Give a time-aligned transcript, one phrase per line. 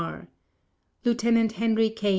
[0.01, 0.27] R.
[1.03, 2.09] Lieutenant Henry K.